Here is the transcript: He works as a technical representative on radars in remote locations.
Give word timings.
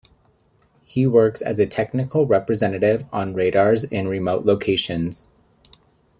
He 0.83 1.05
works 1.05 1.43
as 1.43 1.59
a 1.59 1.67
technical 1.67 2.25
representative 2.25 3.05
on 3.13 3.35
radars 3.35 3.83
in 3.83 4.07
remote 4.07 4.47
locations. 4.47 5.29